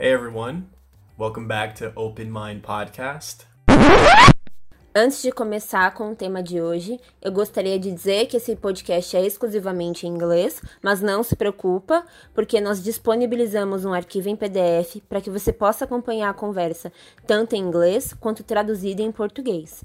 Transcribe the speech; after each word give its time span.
Hey 0.00 0.12
everyone, 0.12 0.68
welcome 1.18 1.48
back 1.48 1.74
to 1.80 1.90
Open 1.96 2.30
Mind 2.30 2.62
Podcast. 2.62 3.44
Antes 4.94 5.20
de 5.20 5.32
começar 5.32 5.92
com 5.92 6.12
o 6.12 6.14
tema 6.14 6.40
de 6.40 6.60
hoje, 6.60 7.00
eu 7.20 7.32
gostaria 7.32 7.76
de 7.80 7.90
dizer 7.90 8.26
que 8.26 8.36
esse 8.36 8.54
podcast 8.54 9.16
é 9.16 9.26
exclusivamente 9.26 10.06
em 10.06 10.10
inglês, 10.10 10.62
mas 10.80 11.00
não 11.00 11.24
se 11.24 11.34
preocupa, 11.34 12.06
porque 12.32 12.60
nós 12.60 12.80
disponibilizamos 12.80 13.84
um 13.84 13.92
arquivo 13.92 14.28
em 14.28 14.36
PDF 14.36 15.02
para 15.08 15.20
que 15.20 15.30
você 15.30 15.52
possa 15.52 15.84
acompanhar 15.84 16.30
a 16.30 16.34
conversa 16.34 16.92
tanto 17.26 17.56
em 17.56 17.60
inglês 17.60 18.14
quanto 18.20 18.44
traduzida 18.44 19.02
em 19.02 19.10
português. 19.10 19.82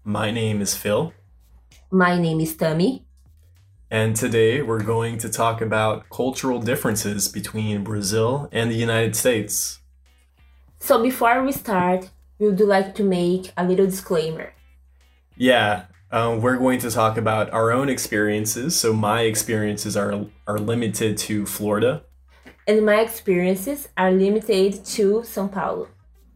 My 0.04 0.30
name 0.32 0.62
is 0.62 0.76
Phil, 0.76 1.12
My 1.92 2.16
name 2.18 2.42
is 2.42 2.54
Tammy. 2.56 3.04
and 3.90 4.14
today 4.14 4.62
we're 4.62 4.84
going 4.84 5.18
to 5.18 5.28
talk 5.28 5.60
about 5.60 6.08
cultural 6.10 6.60
differences 6.60 7.26
between 7.26 7.82
Brazil 7.82 8.48
and 8.52 8.70
the 8.70 8.76
United 8.76 9.16
States. 9.16 9.80
So 10.78 11.02
before 11.02 11.42
we 11.42 11.50
start, 11.52 12.08
we 12.38 12.46
would 12.46 12.60
like 12.60 12.94
to 12.94 13.02
make 13.02 13.52
a 13.56 13.64
little 13.64 13.86
disclaimer. 13.86 14.52
Yeah, 15.36 15.86
um, 16.12 16.40
we're 16.40 16.56
going 16.56 16.80
to 16.80 16.90
talk 16.90 17.16
about 17.16 17.52
our 17.52 17.70
own 17.70 17.88
experiences. 17.88 18.78
So 18.78 18.92
my 18.92 19.22
experiences 19.22 19.96
are 19.96 20.26
are 20.46 20.58
limited 20.58 21.16
to 21.18 21.46
Florida. 21.46 22.02
And 22.66 22.84
my 22.84 23.00
experiences 23.00 23.88
are 23.96 24.10
limited 24.10 24.84
to 24.96 25.22
São 25.22 25.50
Paulo. 25.50 25.88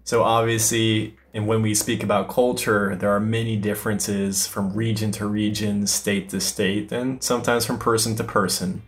So 0.04 0.22
obviously, 0.22 1.16
and 1.32 1.46
when 1.46 1.62
we 1.62 1.74
speak 1.74 2.02
about 2.02 2.28
culture, 2.28 2.94
there 2.94 3.10
are 3.10 3.20
many 3.20 3.56
differences 3.56 4.46
from 4.46 4.74
region 4.74 5.10
to 5.12 5.26
region, 5.26 5.86
state 5.86 6.28
to 6.30 6.40
state, 6.40 6.92
and 6.92 7.22
sometimes 7.22 7.64
from 7.64 7.78
person 7.78 8.14
to 8.16 8.24
person. 8.24 8.82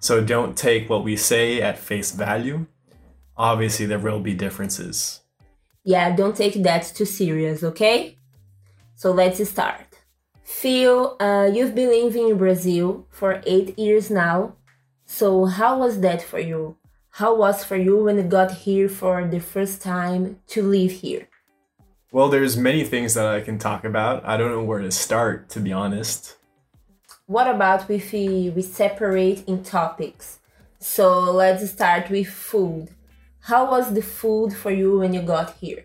So 0.00 0.24
don't 0.24 0.56
take 0.56 0.88
what 0.88 1.04
we 1.04 1.16
say 1.16 1.60
at 1.60 1.78
face 1.78 2.12
value. 2.12 2.66
Obviously, 3.36 3.86
there 3.86 3.98
will 3.98 4.20
be 4.20 4.34
differences. 4.34 5.20
Yeah, 5.84 6.14
don't 6.14 6.36
take 6.36 6.62
that 6.62 6.92
too 6.94 7.04
serious, 7.04 7.62
okay? 7.62 8.18
So 8.96 9.12
let's 9.12 9.46
start. 9.48 9.89
Phil, 10.50 11.16
uh, 11.20 11.48
you've 11.50 11.76
been 11.76 11.88
living 11.88 12.28
in 12.28 12.36
Brazil 12.36 13.06
for 13.08 13.40
eight 13.46 13.78
years 13.78 14.10
now. 14.10 14.56
So 15.06 15.46
how 15.46 15.78
was 15.78 16.00
that 16.00 16.20
for 16.20 16.40
you? 16.40 16.76
How 17.12 17.34
was 17.36 17.64
for 17.64 17.76
you 17.76 18.04
when 18.04 18.16
you 18.16 18.24
got 18.24 18.50
here 18.50 18.88
for 18.88 19.26
the 19.26 19.38
first 19.38 19.80
time 19.80 20.40
to 20.48 20.62
live 20.62 20.90
here? 20.90 21.28
Well, 22.12 22.28
there's 22.28 22.56
many 22.58 22.84
things 22.84 23.14
that 23.14 23.26
I 23.26 23.40
can 23.40 23.58
talk 23.58 23.84
about. 23.84 24.26
I 24.26 24.36
don't 24.36 24.50
know 24.50 24.64
where 24.64 24.80
to 24.80 24.90
start, 24.90 25.48
to 25.50 25.60
be 25.60 25.72
honest. 25.72 26.36
What 27.26 27.46
about 27.46 27.88
if 27.88 28.12
we, 28.12 28.50
we 28.50 28.62
separate 28.62 29.46
in 29.46 29.62
topics? 29.62 30.40
So 30.80 31.30
let's 31.30 31.70
start 31.70 32.10
with 32.10 32.28
food. 32.28 32.90
How 33.42 33.70
was 33.70 33.94
the 33.94 34.02
food 34.02 34.52
for 34.52 34.72
you 34.72 34.98
when 34.98 35.14
you 35.14 35.22
got 35.22 35.54
here? 35.58 35.84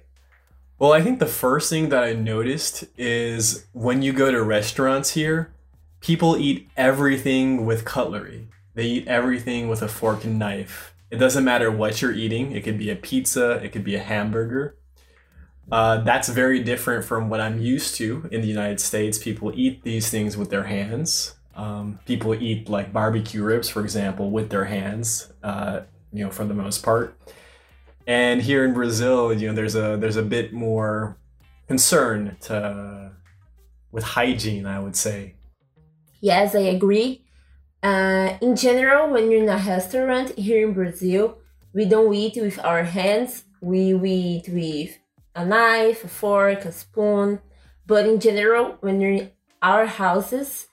Well, 0.78 0.92
I 0.92 1.02
think 1.02 1.20
the 1.20 1.26
first 1.26 1.70
thing 1.70 1.88
that 1.90 2.04
I 2.04 2.12
noticed 2.12 2.84
is 2.98 3.66
when 3.72 4.02
you 4.02 4.12
go 4.12 4.30
to 4.30 4.44
restaurants 4.44 5.12
here, 5.12 5.54
people 6.02 6.36
eat 6.38 6.68
everything 6.76 7.66
with 7.66 7.86
cutlery. 7.86 8.50
They 8.74 8.86
eat 8.86 9.08
everything 9.08 9.70
with 9.70 9.82
a 9.82 9.88
fork 9.88 10.26
and 10.26 10.38
knife. 10.38 10.94
It 11.10 11.16
doesn't 11.16 11.46
matter 11.46 11.72
what 11.72 12.02
you're 12.02 12.12
eating. 12.12 12.52
It 12.52 12.66
could 12.66 12.78
be 12.78 12.90
a 12.90 12.96
pizza, 12.98 13.52
it 13.64 13.72
could 13.72 13.86
be 13.86 13.96
a 13.96 14.04
hamburger. 14.04 14.76
Uh, 15.72 16.02
that's 16.02 16.28
very 16.28 16.62
different 16.62 17.06
from 17.06 17.30
what 17.30 17.40
I'm 17.40 17.60
used 17.60 17.96
to 17.96 18.28
in 18.30 18.42
the 18.42 18.48
United 18.48 18.82
States. 18.82 19.18
People 19.18 19.54
eat 19.56 19.84
these 19.84 20.10
things 20.10 20.36
with 20.36 20.50
their 20.50 20.66
hands. 20.66 21.36
Um, 21.56 22.00
people 22.06 22.36
eat 22.36 22.68
like 22.68 22.92
barbecue 22.92 23.42
ribs, 23.42 23.70
for 23.70 23.82
example, 23.82 24.30
with 24.30 24.50
their 24.50 24.66
hands. 24.66 25.32
Uh, 25.42 25.82
you 26.12 26.24
know, 26.24 26.32
for 26.32 26.46
the 26.46 26.54
most 26.54 26.84
part. 26.84 27.18
And 28.08 28.42
here 28.42 28.64
in 28.66 28.74
Brazil, 28.74 29.34
you 29.34 29.48
know, 29.48 29.54
there's 29.54 29.76
a 29.76 29.98
there's 29.98 30.18
a 30.18 30.24
bit 30.24 30.54
more 30.54 31.18
concern 31.68 32.38
to 32.42 33.12
with 33.92 34.04
hygiene, 34.04 34.66
I 34.66 34.80
would 34.80 34.96
say. 34.96 35.36
Yes, 36.22 36.54
I 36.54 36.68
agree. 36.78 37.24
Uh, 37.82 38.38
in 38.42 38.56
general, 38.56 39.10
when 39.10 39.32
you're 39.32 39.44
in 39.44 39.50
a 39.50 39.58
restaurant 39.58 40.38
here 40.38 40.68
in 40.68 40.74
Brazil, 40.74 41.38
we 41.74 41.86
don't 41.86 42.14
eat 42.14 42.36
with 42.36 42.60
our 42.66 42.84
hands. 42.84 43.44
We, 43.62 43.94
we 43.94 44.12
eat 44.12 44.50
with 44.50 44.98
a 45.36 45.46
knife, 45.46 46.04
a 46.04 46.08
fork, 46.08 46.66
a 46.66 46.72
spoon. 46.72 47.40
But 47.86 48.08
in 48.08 48.20
general, 48.20 48.78
when 48.82 49.00
you're 49.00 49.12
in 49.12 49.32
our 49.62 49.86
houses, 49.86 50.68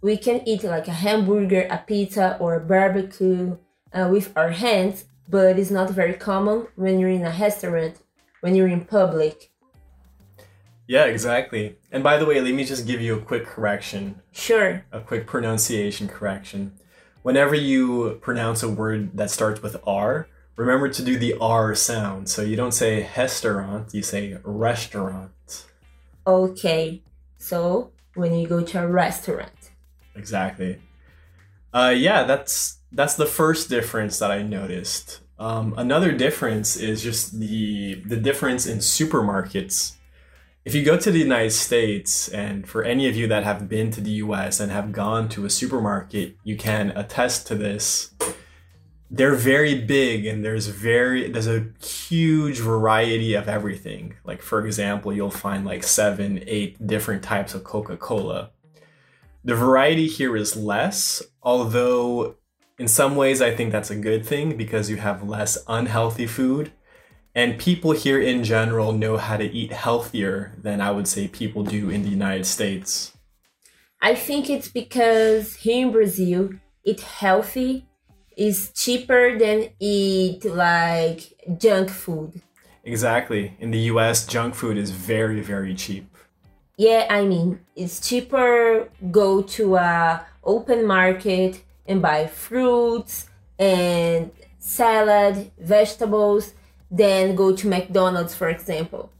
we 0.00 0.16
can 0.16 0.42
eat 0.48 0.64
like 0.64 0.88
a 0.88 0.92
hamburger, 0.92 1.66
a 1.70 1.78
pizza, 1.78 2.36
or 2.40 2.54
a 2.54 2.60
barbecue 2.60 3.58
uh, 3.92 4.08
with 4.10 4.32
our 4.36 4.50
hands. 4.50 5.04
But 5.28 5.58
it's 5.58 5.70
not 5.70 5.90
very 5.90 6.14
common 6.14 6.66
when 6.76 6.98
you're 6.98 7.10
in 7.10 7.24
a 7.24 7.30
restaurant, 7.30 7.96
when 8.40 8.54
you're 8.54 8.68
in 8.68 8.84
public. 8.84 9.50
Yeah, 10.86 11.04
exactly. 11.06 11.76
And 11.90 12.04
by 12.04 12.18
the 12.18 12.26
way, 12.26 12.40
let 12.40 12.54
me 12.54 12.64
just 12.64 12.86
give 12.86 13.00
you 13.00 13.16
a 13.16 13.20
quick 13.20 13.46
correction, 13.46 14.20
Sure. 14.32 14.84
a 14.92 15.00
quick 15.00 15.26
pronunciation 15.26 16.08
correction. 16.08 16.72
Whenever 17.22 17.54
you 17.54 18.18
pronounce 18.20 18.62
a 18.62 18.68
word 18.68 19.16
that 19.16 19.30
starts 19.30 19.62
with 19.62 19.76
R, 19.86 20.28
remember 20.56 20.90
to 20.90 21.02
do 21.02 21.18
the 21.18 21.34
R 21.40 21.74
sound. 21.74 22.28
So 22.28 22.42
you 22.42 22.54
don't 22.54 22.72
say 22.72 23.08
restaurant, 23.16 23.94
you 23.94 24.02
say 24.02 24.36
restaurant. 24.44 25.64
Okay. 26.26 27.02
So 27.38 27.92
when 28.14 28.34
you 28.34 28.46
go 28.46 28.62
to 28.62 28.82
a 28.82 28.86
restaurant. 28.86 29.70
Exactly. 30.14 30.80
Uh, 31.72 31.94
yeah, 31.96 32.24
that's 32.24 32.78
that's 32.94 33.14
the 33.14 33.26
first 33.26 33.68
difference 33.68 34.18
that 34.18 34.30
I 34.30 34.42
noticed. 34.42 35.20
Um, 35.38 35.74
another 35.76 36.12
difference 36.12 36.76
is 36.76 37.02
just 37.02 37.38
the 37.38 37.94
the 38.06 38.16
difference 38.16 38.66
in 38.66 38.78
supermarkets. 38.78 39.96
If 40.64 40.74
you 40.74 40.82
go 40.82 40.96
to 40.96 41.10
the 41.10 41.18
United 41.18 41.50
States, 41.50 42.28
and 42.28 42.66
for 42.66 42.82
any 42.82 43.06
of 43.06 43.14
you 43.16 43.26
that 43.26 43.44
have 43.44 43.68
been 43.68 43.90
to 43.90 44.00
the 44.00 44.12
U.S. 44.12 44.60
and 44.60 44.72
have 44.72 44.92
gone 44.92 45.28
to 45.30 45.44
a 45.44 45.50
supermarket, 45.50 46.36
you 46.42 46.56
can 46.56 46.90
attest 46.96 47.46
to 47.48 47.54
this. 47.54 48.14
They're 49.10 49.34
very 49.34 49.74
big, 49.74 50.24
and 50.24 50.44
there's 50.44 50.68
very 50.68 51.30
there's 51.30 51.46
a 51.46 51.66
huge 51.84 52.58
variety 52.60 53.34
of 53.34 53.48
everything. 53.48 54.14
Like 54.24 54.40
for 54.40 54.64
example, 54.64 55.12
you'll 55.12 55.30
find 55.30 55.66
like 55.66 55.82
seven, 55.82 56.42
eight 56.46 56.86
different 56.86 57.22
types 57.22 57.54
of 57.54 57.64
Coca 57.64 57.96
Cola 57.96 58.50
the 59.44 59.54
variety 59.54 60.06
here 60.06 60.36
is 60.36 60.56
less, 60.56 61.22
although 61.42 62.36
in 62.78 62.88
some 62.88 63.16
ways 63.16 63.40
I 63.40 63.54
think 63.54 63.72
that's 63.72 63.90
a 63.90 63.96
good 63.96 64.26
thing 64.26 64.56
because 64.56 64.90
you 64.90 64.96
have 64.96 65.28
less 65.28 65.58
unhealthy 65.68 66.26
food. 66.26 66.72
And 67.36 67.58
people 67.58 67.92
here 67.92 68.20
in 68.20 68.44
general 68.44 68.92
know 68.92 69.16
how 69.16 69.36
to 69.36 69.44
eat 69.44 69.72
healthier 69.72 70.52
than 70.56 70.80
I 70.80 70.92
would 70.92 71.08
say 71.08 71.26
people 71.26 71.64
do 71.64 71.90
in 71.90 72.02
the 72.02 72.08
United 72.08 72.46
States. 72.46 73.12
I 74.00 74.14
think 74.14 74.48
it's 74.48 74.68
because 74.68 75.56
here 75.56 75.86
in 75.86 75.92
Brazil, 75.92 76.50
eat 76.84 77.00
healthy 77.00 77.86
is 78.36 78.70
cheaper 78.72 79.36
than 79.36 79.70
eat 79.80 80.44
like 80.44 81.32
junk 81.58 81.90
food. 81.90 82.40
Exactly. 82.84 83.56
In 83.58 83.70
the 83.70 83.78
US, 83.90 84.26
junk 84.26 84.54
food 84.54 84.76
is 84.76 84.90
very, 84.90 85.40
very 85.40 85.74
cheap. 85.74 86.14
Yeah, 86.76 87.06
I 87.08 87.24
mean, 87.24 87.60
it's 87.74 88.06
cheaper 88.06 88.90
go 89.10 89.42
to 89.42 89.76
a 89.76 90.26
open 90.44 90.86
market 90.86 91.63
and 91.86 92.00
buy 92.00 92.26
fruits 92.26 93.28
and 93.58 94.30
salad, 94.58 95.50
vegetables 95.58 96.54
than 96.90 97.34
go 97.34 97.54
to 97.54 97.66
McDonald's, 97.66 98.34
for 98.34 98.48
example. 98.48 99.10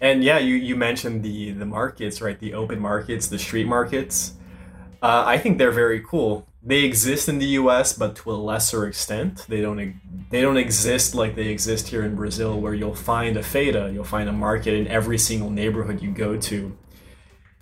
And 0.00 0.22
yeah, 0.22 0.38
you, 0.38 0.54
you 0.54 0.76
mentioned 0.76 1.22
the 1.24 1.50
the 1.52 1.66
markets, 1.66 2.20
right? 2.20 2.38
The 2.38 2.54
open 2.54 2.78
markets, 2.80 3.26
the 3.26 3.38
street 3.38 3.66
markets. 3.66 4.34
Uh, 5.02 5.24
I 5.26 5.38
think 5.38 5.58
they're 5.58 5.72
very 5.72 6.00
cool. 6.00 6.46
They 6.62 6.84
exist 6.84 7.28
in 7.28 7.38
the 7.38 7.46
U.S., 7.62 7.92
but 7.92 8.16
to 8.16 8.32
a 8.32 8.34
lesser 8.34 8.86
extent. 8.86 9.46
They 9.48 9.60
don't 9.60 9.94
they 10.30 10.40
don't 10.40 10.56
exist 10.56 11.14
like 11.14 11.34
they 11.34 11.48
exist 11.48 11.88
here 11.88 12.04
in 12.04 12.14
Brazil, 12.14 12.60
where 12.60 12.74
you'll 12.74 12.94
find 12.94 13.36
a 13.36 13.42
feira, 13.42 13.92
you'll 13.92 14.04
find 14.04 14.28
a 14.28 14.32
market 14.32 14.74
in 14.74 14.86
every 14.86 15.18
single 15.18 15.50
neighborhood 15.50 16.00
you 16.00 16.12
go 16.12 16.36
to. 16.36 16.76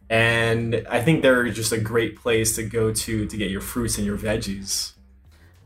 And 0.08 0.86
I 0.88 1.02
think 1.02 1.22
they're 1.22 1.48
just 1.48 1.72
a 1.72 1.80
great 1.80 2.16
place 2.16 2.54
to 2.56 2.62
go 2.62 2.92
to 2.92 3.26
to 3.26 3.36
get 3.36 3.50
your 3.50 3.60
fruits 3.60 3.98
and 3.98 4.06
your 4.06 4.16
veggies. 4.16 4.92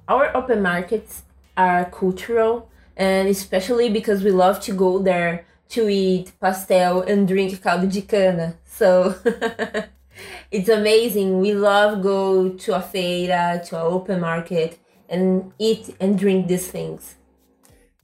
Our 0.08 0.34
open 0.36 0.62
markets 0.62 1.22
are 1.56 1.84
cultural, 1.90 2.68
and 2.96 3.28
especially 3.28 3.90
because 3.90 4.24
we 4.24 4.30
love 4.30 4.60
to 4.60 4.72
go 4.72 4.98
there 4.98 5.44
to 5.70 5.88
eat 5.88 6.32
pastel 6.40 7.02
and 7.02 7.28
drink 7.28 7.62
caldo 7.62 7.86
de 7.86 8.02
cana. 8.02 8.56
So 8.64 9.14
it's 10.50 10.68
amazing. 10.68 11.40
We 11.40 11.54
love 11.54 12.02
go 12.02 12.50
to 12.50 12.76
a 12.76 12.80
feira, 12.80 13.64
to 13.68 13.76
an 13.76 13.82
open 13.82 14.20
market, 14.20 14.78
and 15.08 15.52
eat 15.58 15.94
and 16.00 16.18
drink 16.18 16.48
these 16.48 16.66
things. 16.68 17.16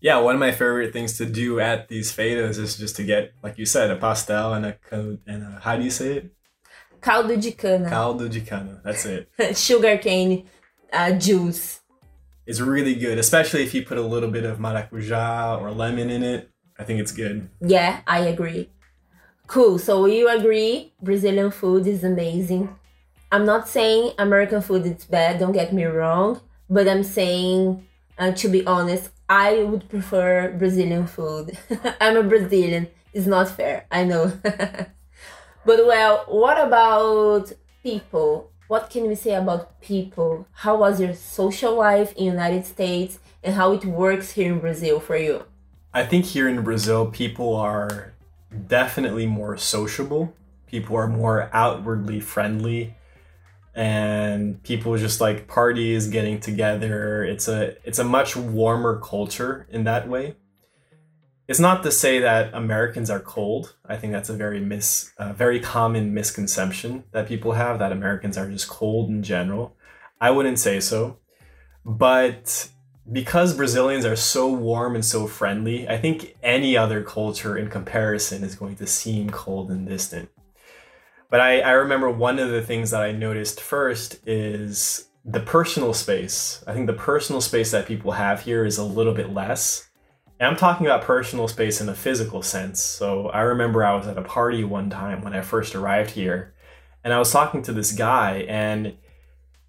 Yeah, 0.06 0.18
one 0.18 0.36
of 0.36 0.38
my 0.38 0.52
favorite 0.52 0.92
things 0.92 1.18
to 1.18 1.26
do 1.26 1.58
at 1.58 1.88
these 1.88 2.12
feiras 2.12 2.58
is 2.58 2.76
just 2.78 2.94
to 2.94 3.02
get, 3.02 3.32
like 3.42 3.58
you 3.58 3.66
said, 3.66 3.90
a 3.90 3.96
pastel 3.96 4.54
and 4.54 4.64
a 4.64 4.76
and 5.26 5.42
a 5.42 5.58
how 5.60 5.74
do 5.74 5.82
you 5.82 5.90
say 5.90 6.18
it? 6.18 6.32
Caldo 7.00 7.34
de 7.34 7.50
cana. 7.50 7.90
Caldo 7.90 8.28
de 8.28 8.40
cana. 8.40 8.80
That's 8.84 9.04
it. 9.04 9.28
Sugar 9.56 9.98
cane 9.98 10.46
uh, 10.92 11.10
juice. 11.10 11.80
It's 12.46 12.60
really 12.60 12.94
good, 12.94 13.18
especially 13.18 13.64
if 13.64 13.74
you 13.74 13.84
put 13.84 13.98
a 13.98 14.06
little 14.14 14.30
bit 14.30 14.44
of 14.44 14.58
maracuja 14.58 15.60
or 15.60 15.72
lemon 15.72 16.08
in 16.08 16.22
it. 16.22 16.50
I 16.78 16.84
think 16.84 17.00
it's 17.00 17.10
good. 17.10 17.50
Yeah, 17.60 18.02
I 18.06 18.20
agree. 18.20 18.70
Cool. 19.48 19.76
So 19.76 20.06
you 20.06 20.28
agree 20.28 20.92
Brazilian 21.02 21.50
food 21.50 21.84
is 21.88 22.04
amazing. 22.04 22.72
I'm 23.32 23.44
not 23.44 23.68
saying 23.68 24.12
American 24.20 24.62
food 24.62 24.86
is 24.86 25.04
bad, 25.04 25.40
don't 25.40 25.50
get 25.50 25.72
me 25.72 25.82
wrong, 25.84 26.40
but 26.70 26.86
I'm 26.86 27.02
saying 27.02 27.84
uh, 28.18 28.32
to 28.32 28.48
be 28.48 28.66
honest, 28.66 29.10
I 29.28 29.62
would 29.62 29.88
prefer 29.88 30.52
Brazilian 30.52 31.06
food. 31.06 31.58
I'm 32.00 32.16
a 32.16 32.22
Brazilian. 32.22 32.88
It's 33.12 33.26
not 33.26 33.48
fair. 33.48 33.86
I 33.90 34.04
know. 34.04 34.32
but 34.42 35.86
well, 35.86 36.24
what 36.28 36.64
about 36.64 37.52
people? 37.82 38.50
What 38.68 38.90
can 38.90 39.06
we 39.06 39.14
say 39.14 39.34
about 39.34 39.80
people? 39.80 40.46
How 40.52 40.76
was 40.76 41.00
your 41.00 41.14
social 41.14 41.74
life 41.74 42.12
in 42.16 42.24
United 42.24 42.66
States 42.66 43.18
and 43.42 43.54
how 43.54 43.72
it 43.72 43.84
works 43.84 44.32
here 44.32 44.52
in 44.52 44.60
Brazil 44.60 44.98
for 44.98 45.16
you? 45.16 45.44
I 45.94 46.04
think 46.04 46.26
here 46.26 46.48
in 46.48 46.62
Brazil 46.62 47.06
people 47.06 47.54
are 47.56 48.12
definitely 48.66 49.26
more 49.26 49.56
sociable. 49.56 50.34
People 50.66 50.96
are 50.96 51.06
more 51.06 51.48
outwardly 51.52 52.20
friendly 52.20 52.95
and 53.76 54.62
people 54.62 54.96
just 54.96 55.20
like 55.20 55.46
parties 55.46 56.08
getting 56.08 56.40
together. 56.40 57.22
It's 57.22 57.46
a 57.46 57.76
it's 57.86 57.98
a 57.98 58.04
much 58.04 58.34
warmer 58.34 58.98
culture 59.00 59.68
in 59.70 59.84
that 59.84 60.08
way. 60.08 60.34
It's 61.46 61.60
not 61.60 61.84
to 61.84 61.92
say 61.92 62.18
that 62.20 62.54
americans 62.54 63.10
are 63.10 63.20
cold. 63.20 63.76
I 63.84 63.96
think 63.96 64.14
that's 64.14 64.30
a 64.30 64.34
very 64.34 64.60
mis 64.60 65.12
very 65.34 65.60
common 65.60 66.14
misconception 66.14 67.04
that 67.12 67.28
people 67.28 67.52
have 67.52 67.78
that 67.78 67.92
americans 67.92 68.38
are 68.38 68.50
just 68.50 68.66
cold 68.66 69.10
in 69.10 69.22
general. 69.22 69.76
I 70.20 70.30
wouldn't 70.30 70.58
say 70.58 70.80
so. 70.80 71.18
But 71.84 72.70
because 73.12 73.54
brazilians 73.54 74.04
are 74.04 74.16
so 74.16 74.52
warm 74.52 74.96
and 74.96 75.04
so 75.04 75.28
friendly 75.28 75.88
i 75.88 75.96
think 75.96 76.34
any 76.42 76.76
other 76.76 77.04
culture 77.04 77.56
in 77.56 77.70
comparison 77.70 78.42
is 78.42 78.56
going 78.56 78.74
to 78.74 78.84
seem 78.84 79.30
cold 79.30 79.70
and 79.70 79.86
distant 79.86 80.28
but 81.30 81.40
I, 81.40 81.60
I 81.60 81.70
remember 81.72 82.10
one 82.10 82.38
of 82.38 82.50
the 82.50 82.62
things 82.62 82.90
that 82.90 83.02
I 83.02 83.12
noticed 83.12 83.60
first 83.60 84.20
is 84.26 85.08
the 85.24 85.40
personal 85.40 85.92
space. 85.92 86.62
I 86.66 86.72
think 86.72 86.86
the 86.86 86.92
personal 86.92 87.40
space 87.40 87.72
that 87.72 87.86
people 87.86 88.12
have 88.12 88.42
here 88.42 88.64
is 88.64 88.78
a 88.78 88.84
little 88.84 89.12
bit 89.12 89.32
less. 89.32 89.88
And 90.38 90.48
I'm 90.48 90.56
talking 90.56 90.86
about 90.86 91.02
personal 91.02 91.48
space 91.48 91.80
in 91.80 91.88
a 91.88 91.94
physical 91.94 92.42
sense. 92.42 92.80
So 92.80 93.28
I 93.28 93.40
remember 93.40 93.84
I 93.84 93.94
was 93.94 94.06
at 94.06 94.18
a 94.18 94.22
party 94.22 94.62
one 94.62 94.90
time 94.90 95.22
when 95.22 95.34
I 95.34 95.40
first 95.40 95.74
arrived 95.74 96.10
here, 96.10 96.54
and 97.02 97.12
I 97.12 97.18
was 97.18 97.32
talking 97.32 97.62
to 97.62 97.72
this 97.72 97.92
guy, 97.92 98.44
and 98.48 98.96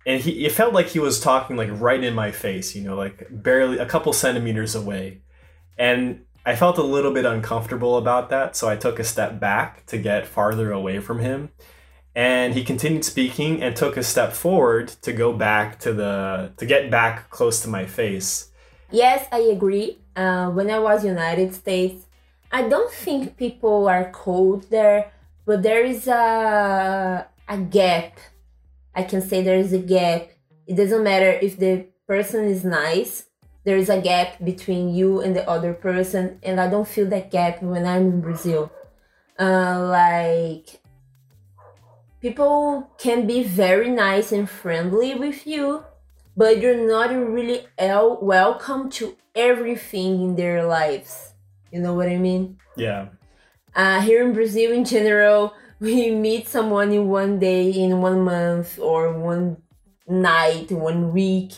and 0.05 0.21
he 0.21 0.45
it 0.45 0.51
felt 0.51 0.73
like 0.73 0.87
he 0.87 0.99
was 0.99 1.19
talking 1.19 1.55
like 1.55 1.69
right 1.71 2.03
in 2.03 2.13
my 2.13 2.31
face, 2.31 2.75
you 2.75 2.83
know, 2.83 2.95
like 2.95 3.27
barely 3.31 3.77
a 3.77 3.85
couple 3.85 4.11
centimeters 4.13 4.75
away. 4.75 5.21
And 5.77 6.25
I 6.47 6.55
felt 6.55 6.77
a 6.77 6.81
little 6.81 7.11
bit 7.11 7.25
uncomfortable 7.25 7.97
about 7.97 8.29
that, 8.29 8.55
so 8.55 8.69
I 8.69 8.77
took 8.77 8.99
a 8.99 9.03
step 9.03 9.37
back 9.37 9.85
to 9.87 9.97
get 9.97 10.25
farther 10.25 10.71
away 10.71 10.99
from 10.99 11.19
him. 11.19 11.49
And 12.15 12.53
he 12.53 12.63
continued 12.63 13.03
speaking 13.03 13.61
and 13.61 13.75
took 13.75 13.97
a 13.97 14.01
step 14.01 14.31
forward 14.31 14.87
to 15.01 15.11
go 15.11 15.33
back 15.33 15.77
to 15.79 15.91
the 15.91 16.53
to 16.55 16.65
get 16.65 16.89
back 16.89 17.29
close 17.29 17.59
to 17.63 17.67
my 17.67 17.85
face. 17.85 18.49
Yes, 18.91 19.27
I 19.29 19.39
agree. 19.39 19.99
Uh, 20.15 20.49
when 20.51 20.71
I 20.71 20.79
was 20.79 21.03
United 21.03 21.53
States, 21.53 22.05
I 22.49 22.69
don't 22.69 22.93
think 22.93 23.35
people 23.35 23.89
are 23.89 24.09
cold 24.11 24.69
there, 24.69 25.11
but 25.45 25.63
there 25.63 25.83
is 25.83 26.07
a 26.07 27.27
a 27.49 27.57
gap. 27.57 28.19
I 28.95 29.03
can 29.03 29.21
say 29.21 29.43
there 29.43 29.59
is 29.59 29.73
a 29.73 29.79
gap. 29.79 30.29
It 30.65 30.77
doesn't 30.77 31.03
matter 31.03 31.31
if 31.31 31.59
the 31.59 31.87
person 32.07 32.45
is 32.45 32.63
nice 32.63 33.26
there 33.67 33.75
is 33.75 33.89
a 33.89 33.99
gap 33.99 34.39
between 34.45 34.95
you 34.95 35.19
and 35.19 35.35
the 35.35 35.45
other 35.45 35.73
person 35.73 36.39
and 36.41 36.57
i 36.57 36.69
don't 36.69 36.87
feel 36.87 37.05
that 37.05 37.29
gap 37.29 37.61
when 37.61 37.85
i'm 37.85 38.07
in 38.07 38.21
brazil. 38.21 38.71
Uh, 39.37 39.85
like 39.91 40.79
people 42.21 42.89
can 42.97 43.27
be 43.27 43.43
very 43.43 43.89
nice 43.89 44.31
and 44.31 44.49
friendly 44.49 45.13
with 45.15 45.45
you 45.45 45.83
but 46.37 46.61
you're 46.61 46.87
not 46.87 47.09
really 47.11 47.67
el- 47.77 48.17
welcome 48.21 48.89
to 48.89 49.17
everything 49.35 50.21
in 50.21 50.35
their 50.35 50.65
lives. 50.65 51.33
You 51.69 51.81
know 51.81 51.93
what 51.93 52.07
i 52.07 52.15
mean? 52.15 52.57
Yeah. 52.77 53.09
Uh, 53.75 53.99
here 53.99 54.23
in 54.25 54.31
brazil 54.31 54.71
in 54.71 54.85
general 54.85 55.53
we 55.81 56.09
meet 56.09 56.47
someone 56.47 56.93
in 56.93 57.09
one 57.09 57.37
day 57.37 57.69
in 57.69 57.99
one 57.99 58.21
month 58.21 58.79
or 58.79 59.11
one 59.11 59.57
night 60.07 60.71
one 60.71 61.11
week 61.11 61.51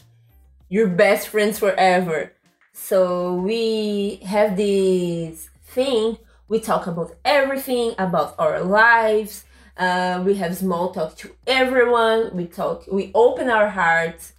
your 0.70 0.88
best 0.88 1.28
friends 1.28 1.60
forever. 1.60 2.32
So 2.74 3.34
we 3.34 4.22
have 4.26 4.56
this 4.56 5.50
thing. 5.64 6.18
We 6.48 6.60
talk 6.60 6.88
about 6.88 7.16
everything 7.26 7.94
about 7.98 8.36
our 8.40 8.62
lives. 8.62 9.46
Uh, 9.78 10.24
we 10.26 10.36
have 10.36 10.56
small 10.56 10.92
talk 10.92 11.18
to 11.18 11.32
everyone. 11.46 12.36
We 12.36 12.46
talk. 12.46 12.86
We 12.92 13.12
open 13.14 13.50
our 13.50 13.70
hearts 13.70 14.34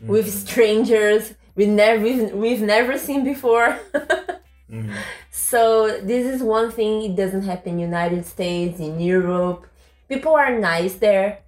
mm-hmm. 0.00 0.12
with 0.12 0.32
strangers 0.32 1.34
we 1.60 1.66
never 1.66 2.02
we've, 2.02 2.32
we've 2.32 2.62
never 2.62 2.96
seen 2.96 3.22
before. 3.22 3.78
mm-hmm. 3.94 4.94
So 5.30 6.00
this 6.00 6.26
is 6.26 6.42
one 6.42 6.70
thing. 6.70 7.02
It 7.02 7.16
doesn't 7.16 7.42
happen 7.42 7.74
in 7.74 7.80
United 7.80 8.24
States, 8.24 8.80
in 8.80 8.98
Europe. 8.98 9.66
People 10.08 10.34
are 10.34 10.58
nice 10.58 10.94
there 10.94 11.40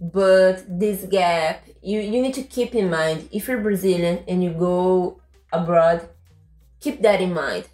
but 0.00 0.64
this 0.68 1.04
gap 1.10 1.64
you, 1.82 2.00
you 2.00 2.22
need 2.22 2.34
to 2.34 2.42
keep 2.42 2.74
in 2.74 2.90
mind 2.90 3.28
if 3.32 3.48
you're 3.48 3.60
brazilian 3.60 4.22
and 4.28 4.42
you 4.42 4.50
go 4.50 5.20
abroad 5.52 6.08
keep 6.80 7.02
that 7.02 7.20
in 7.20 7.34
mind. 7.34 7.68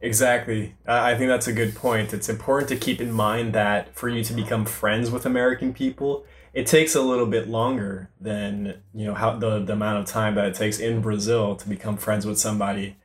Exactly. 0.00 0.74
I 0.86 1.14
think 1.14 1.28
that's 1.28 1.46
a 1.46 1.52
good 1.52 1.74
point. 1.74 2.12
It's 2.12 2.28
important 2.28 2.68
to 2.68 2.76
keep 2.76 3.00
in 3.00 3.10
mind 3.10 3.54
that 3.54 3.94
for 3.94 4.08
you 4.08 4.22
to 4.24 4.32
become 4.34 4.64
friends 4.64 5.10
with 5.10 5.24
american 5.24 5.72
people 5.72 6.24
it 6.56 6.66
takes 6.66 6.94
a 6.94 7.02
little 7.02 7.26
bit 7.26 7.48
longer 7.48 8.08
than 8.18 8.80
you 8.94 9.04
know 9.04 9.12
how 9.12 9.36
the, 9.36 9.62
the 9.62 9.74
amount 9.74 9.98
of 9.98 10.06
time 10.06 10.36
that 10.36 10.46
it 10.46 10.54
takes 10.54 10.78
in 10.78 11.02
brazil 11.02 11.54
to 11.54 11.68
become 11.68 11.98
friends 11.98 12.24
with 12.24 12.38
somebody. 12.38 12.96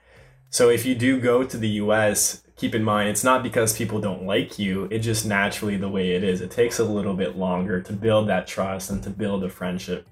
So 0.49 0.69
if 0.69 0.85
you 0.85 0.95
do 0.95 1.19
go 1.19 1.43
to 1.43 1.57
the 1.57 1.67
us 1.67 2.40
keep 2.55 2.75
in 2.75 2.83
mind 2.83 3.09
it's 3.09 3.23
not 3.23 3.43
because 3.43 3.75
people 3.75 3.99
don't 3.99 4.23
like 4.23 4.59
you 4.59 4.87
it 4.91 4.99
just 4.99 5.25
naturally 5.25 5.77
the 5.77 5.89
way 5.89 6.11
it 6.11 6.23
is. 6.23 6.41
It 6.41 6.51
takes 6.51 6.79
a 6.79 6.83
little 6.85 7.13
bit 7.13 7.37
longer 7.37 7.81
to 7.81 7.93
build 7.93 8.27
that 8.29 8.47
trust 8.47 8.89
and 8.89 9.01
to 9.03 9.09
build 9.09 9.43
a 9.43 9.49
friendship. 9.49 10.07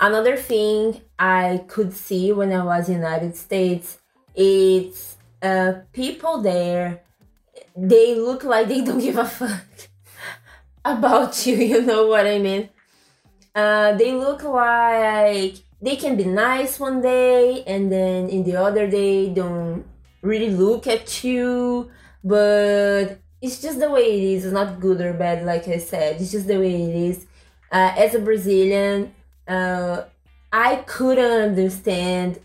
Another 0.00 0.36
thing 0.36 1.00
i 1.18 1.64
could 1.66 1.92
see 1.92 2.30
when 2.32 2.52
i 2.52 2.62
was 2.64 2.88
in 2.88 2.94
united 2.94 3.34
states 3.34 3.98
it's 4.34 5.16
uh, 5.42 5.72
people 5.92 6.40
there 6.42 7.02
they 7.76 8.14
look 8.14 8.44
like 8.44 8.68
they 8.68 8.82
don't 8.82 9.00
give 9.00 9.18
a 9.18 9.24
fuck 9.24 9.66
about 10.84 11.46
you 11.46 11.56
you 11.72 11.82
know 11.82 12.06
what 12.06 12.26
i 12.26 12.38
mean? 12.38 12.68
Uh, 13.54 13.92
they 13.96 14.12
look 14.12 14.44
like 14.44 15.56
they 15.82 15.96
can 15.96 16.16
be 16.16 16.24
nice 16.24 16.78
one 16.78 17.00
day 17.00 17.64
and 17.66 17.90
then 17.90 18.28
in 18.28 18.44
the 18.44 18.54
other 18.54 18.88
day 18.88 19.28
don't 19.28 19.84
really 20.22 20.50
look 20.50 20.86
at 20.86 21.24
you, 21.24 21.90
but 22.24 23.18
it's 23.40 23.60
just 23.60 23.78
the 23.78 23.90
way 23.90 24.02
it 24.02 24.36
is. 24.36 24.44
It's 24.44 24.52
not 24.52 24.80
good 24.80 25.00
or 25.00 25.12
bad, 25.12 25.44
like 25.44 25.68
I 25.68 25.78
said. 25.78 26.20
It's 26.20 26.32
just 26.32 26.46
the 26.46 26.58
way 26.58 26.82
it 26.82 26.96
is. 26.96 27.26
Uh, 27.70 27.92
as 27.96 28.14
a 28.14 28.18
Brazilian, 28.18 29.14
uh, 29.46 30.04
I 30.52 30.76
couldn't 30.86 31.42
understand 31.42 32.40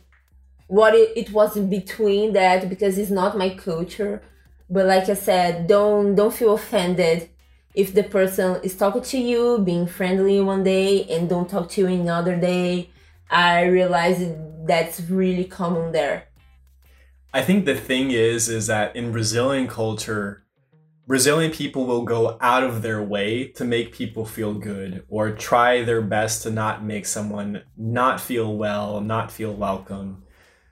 what 0.68 0.94
it, 0.96 1.12
it 1.16 1.32
was 1.32 1.58
between 1.58 2.34
that 2.34 2.70
because 2.70 2.98
it's 2.98 3.12
not 3.12 3.38
my 3.38 3.50
culture. 3.50 4.22
But 4.70 4.86
like 4.86 5.10
I 5.10 5.14
said, 5.14 5.68
don't 5.68 6.16
don't 6.16 6.34
feel 6.34 6.54
offended 6.54 7.30
if 7.76 7.94
the 7.94 8.04
person 8.04 8.60
is 8.64 8.76
talking 8.76 9.02
to 9.02 9.18
you, 9.18 9.60
being 9.60 9.88
friendly 9.88 10.40
one 10.42 10.64
day, 10.64 11.04
and 11.06 11.30
don't 11.30 11.50
talk 11.50 11.70
to 11.72 11.82
you 11.82 11.88
another 11.88 12.36
day. 12.36 12.90
I 13.30 13.64
realize 13.66 14.24
that's 14.66 15.02
really 15.02 15.46
common 15.46 15.92
there. 15.92 16.28
I 17.36 17.42
think 17.42 17.66
the 17.66 17.76
thing 17.76 18.12
is, 18.12 18.48
is 18.48 18.68
that 18.68 18.96
in 18.96 19.12
Brazilian 19.12 19.68
culture, 19.68 20.44
Brazilian 21.08 21.52
people 21.52 21.86
will 21.88 22.04
go 22.04 22.38
out 22.40 22.64
of 22.64 22.84
their 22.84 23.02
way 23.02 23.48
to 23.54 23.66
make 23.66 23.92
people 23.92 24.24
feel 24.24 24.54
good 24.54 25.04
or 25.10 25.32
try 25.32 25.84
their 25.84 26.02
best 26.04 26.44
to 26.44 26.52
not 26.52 26.84
make 26.84 27.08
someone 27.08 27.64
not 27.76 28.22
feel 28.22 28.56
well, 28.56 29.02
not 29.02 29.32
feel 29.32 29.52
welcome. 29.52 30.24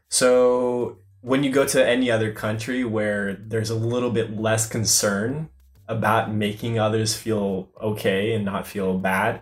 So 0.10 1.00
when 1.22 1.44
you 1.44 1.51
go 1.51 1.65
to 1.65 1.84
any 1.84 2.12
other 2.12 2.32
country 2.32 2.84
where 2.84 3.34
there's 3.34 3.72
a 3.72 3.75
little 3.75 4.12
bit 4.12 4.39
less 4.39 4.68
concern 4.68 5.50
about 5.88 6.32
making 6.32 6.77
others 6.77 7.15
feel 7.15 7.70
okay 7.82 8.34
and 8.34 8.46
not 8.46 8.68
feel 8.68 9.00
bad, 9.00 9.41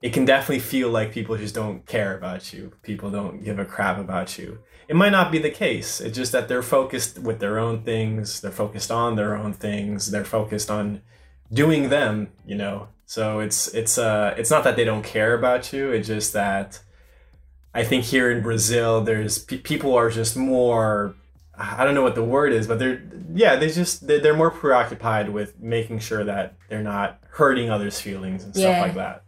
it 0.00 0.12
can 0.12 0.24
definitely 0.24 0.60
feel 0.60 0.88
like 0.88 1.10
people 1.10 1.36
just 1.36 1.56
don't 1.56 1.84
care 1.84 2.16
about 2.16 2.52
you. 2.52 2.72
People 2.82 3.10
don't 3.10 3.42
give 3.42 3.58
a 3.58 3.64
crap 3.64 3.98
about 3.98 4.38
you 4.38 4.60
it 4.88 4.96
might 4.96 5.10
not 5.10 5.30
be 5.30 5.38
the 5.38 5.50
case. 5.50 6.00
It's 6.00 6.16
just 6.16 6.32
that 6.32 6.48
they're 6.48 6.62
focused 6.62 7.18
with 7.18 7.40
their 7.40 7.58
own 7.58 7.82
things. 7.82 8.40
They're 8.40 8.50
focused 8.50 8.90
on 8.90 9.16
their 9.16 9.36
own 9.36 9.52
things. 9.52 10.10
They're 10.10 10.24
focused 10.24 10.70
on 10.70 11.02
doing 11.52 11.90
them. 11.90 12.32
You 12.46 12.56
know, 12.56 12.88
so 13.04 13.40
it's 13.40 13.68
it's 13.74 13.98
uh 13.98 14.34
it's 14.38 14.50
not 14.50 14.64
that 14.64 14.76
they 14.76 14.84
don't 14.84 15.04
care 15.04 15.34
about 15.34 15.72
you. 15.72 15.90
It's 15.90 16.08
just 16.08 16.32
that 16.32 16.80
I 17.74 17.84
think 17.84 18.04
here 18.04 18.30
in 18.30 18.42
Brazil, 18.42 19.02
there's 19.02 19.38
people 19.38 19.94
are 19.94 20.10
just 20.10 20.36
more. 20.36 21.14
I 21.60 21.84
don't 21.84 21.94
know 21.94 22.02
what 22.02 22.14
the 22.14 22.24
word 22.24 22.52
is, 22.52 22.66
but 22.66 22.78
they're 22.78 23.02
yeah, 23.34 23.56
they 23.56 23.68
just 23.70 24.06
they're, 24.06 24.20
they're 24.20 24.36
more 24.36 24.50
preoccupied 24.50 25.28
with 25.28 25.60
making 25.60 25.98
sure 25.98 26.24
that 26.24 26.54
they're 26.70 26.82
not 26.82 27.20
hurting 27.30 27.68
others' 27.68 28.00
feelings 28.00 28.42
and 28.42 28.54
stuff 28.54 28.80
like 28.80 28.94
that. 28.94 29.24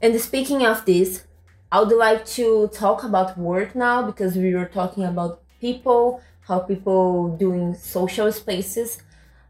And 0.00 0.18
speaking 0.18 0.64
of 0.64 0.86
this, 0.86 1.24
I 1.72 1.80
would 1.80 1.96
like 1.96 2.26
to 2.26 2.68
talk 2.72 3.04
about 3.04 3.38
work 3.38 3.76
now 3.76 4.02
because 4.02 4.36
we 4.36 4.54
were 4.54 4.64
talking 4.64 5.04
about 5.04 5.42
people, 5.60 6.20
how 6.40 6.58
people 6.58 7.36
doing 7.36 7.74
social 7.74 8.32
spaces. 8.32 9.02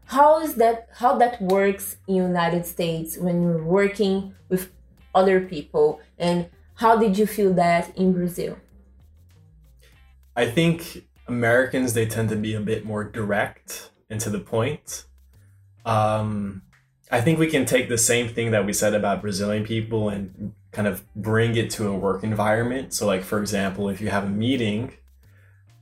How 0.05 0.39
is 0.41 0.55
that 0.55 0.89
how 0.93 1.17
that 1.17 1.41
works 1.41 1.97
in 2.07 2.15
United 2.15 2.65
States 2.67 3.17
when 3.17 3.41
you're 3.41 3.63
working 3.63 4.35
with 4.49 4.71
other 5.15 5.41
people 5.41 5.99
and 6.19 6.49
how 6.75 6.95
did 6.97 7.17
you 7.17 7.25
feel 7.25 7.53
that 7.53 7.95
in 7.97 8.13
Brazil? 8.13 8.57
I 10.35 10.45
think 10.45 11.05
Americans 11.27 11.93
they 11.93 12.05
tend 12.05 12.29
to 12.29 12.35
be 12.35 12.53
a 12.53 12.59
bit 12.59 12.85
more 12.85 13.03
direct 13.03 13.91
and 14.09 14.19
to 14.21 14.29
the 14.29 14.39
point. 14.39 15.05
Um, 15.85 16.61
I 17.09 17.21
think 17.21 17.39
we 17.39 17.47
can 17.47 17.65
take 17.65 17.89
the 17.89 17.97
same 17.97 18.29
thing 18.29 18.51
that 18.51 18.65
we 18.65 18.73
said 18.73 18.93
about 18.93 19.21
Brazilian 19.21 19.63
people 19.63 20.09
and 20.09 20.53
kind 20.71 20.87
of 20.87 21.03
bring 21.15 21.55
it 21.55 21.69
to 21.71 21.87
a 21.87 21.97
work 21.97 22.23
environment. 22.23 22.93
So, 22.93 23.05
like 23.05 23.23
for 23.23 23.39
example, 23.39 23.89
if 23.89 24.01
you 24.01 24.09
have 24.09 24.23
a 24.23 24.29
meeting, 24.29 24.93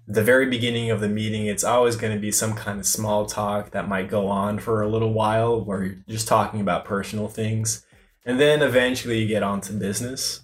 the 0.08 0.24
very 0.24 0.48
beginning 0.48 0.89
of 0.89 1.01
the 1.01 1.10
meeting, 1.10 1.46
it's 1.46 1.63
always 1.63 1.96
going 1.96 2.13
to 2.13 2.19
be 2.19 2.31
some 2.31 2.53
kind 2.53 2.79
of 2.79 2.86
small 2.86 3.25
talk 3.25 3.72
that 3.72 3.88
might 3.88 4.10
go 4.10 4.27
on 4.27 4.60
for 4.60 4.81
a 4.81 4.89
little 4.89 5.13
while, 5.13 5.63
where 5.63 5.84
you're 5.84 5.98
just 6.08 6.27
talking 6.27 6.62
about 6.62 6.86
personal 6.86 7.27
things, 7.27 7.86
and 8.25 8.39
then 8.39 8.62
eventually 8.62 9.19
you 9.19 9.27
get 9.27 9.43
on 9.43 9.62
to 9.62 9.74
business 9.74 10.41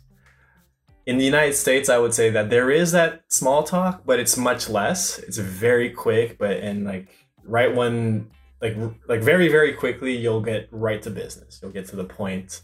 in 1.05 1.17
the 1.17 1.25
United 1.25 1.53
States, 1.53 1.89
I 1.89 1.97
would 1.97 2.13
say 2.13 2.29
that 2.31 2.49
there 2.49 2.71
is 2.71 2.91
that 2.93 3.23
small 3.27 3.63
talk, 3.63 4.03
but 4.05 4.19
it's 4.19 4.37
much 4.37 4.69
less. 4.69 5.19
It's 5.19 5.37
very 5.37 5.89
quick, 5.89 6.37
but 6.37 6.57
and 6.57 6.85
like 6.85 7.09
right 7.43 7.73
when 7.73 8.31
like 8.61 8.75
like 9.07 9.21
very 9.21 9.47
very 9.47 9.73
quickly 9.73 10.15
you'll 10.15 10.41
get 10.41 10.67
right 10.71 11.01
to 11.03 11.11
business. 11.11 11.59
You'll 11.61 11.71
get 11.71 11.87
to 11.89 11.95
the 11.95 12.05
point, 12.05 12.61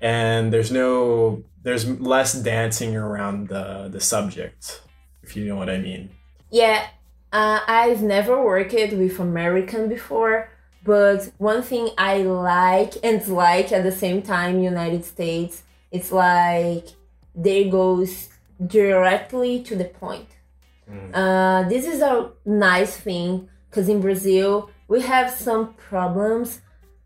and 0.00 0.52
there's 0.52 0.70
no 0.70 1.42
there's 1.62 1.86
less 2.00 2.32
dancing 2.34 2.96
around 2.96 3.48
the 3.48 3.88
the 3.90 4.00
subject, 4.00 4.82
if 5.22 5.36
you 5.36 5.44
know 5.46 5.56
what 5.56 5.70
I 5.70 5.78
mean. 5.78 6.10
Yeah, 6.50 6.86
uh, 7.32 7.60
I've 7.66 8.02
never 8.02 8.42
worked 8.42 8.72
with 8.72 9.20
American 9.20 9.88
before, 9.88 10.50
but 10.84 11.30
one 11.38 11.62
thing 11.62 11.90
I 11.98 12.18
like 12.18 12.94
and 13.04 13.26
like 13.28 13.72
at 13.72 13.82
the 13.82 13.92
same 13.92 14.22
time, 14.22 14.60
United 14.60 15.04
States, 15.04 15.62
it's 15.90 16.10
like 16.10 16.86
they 17.34 17.68
goes 17.68 18.28
directly 18.66 19.62
to 19.62 19.76
the 19.76 19.84
point. 19.84 20.28
Mm. 20.90 21.10
Uh, 21.14 21.68
this 21.68 21.86
is 21.86 22.00
a 22.00 22.30
nice 22.44 22.96
thing 22.96 23.48
because 23.68 23.88
in 23.88 24.00
Brazil 24.00 24.70
we 24.88 25.02
have 25.02 25.30
some 25.30 25.74
problems 25.74 26.60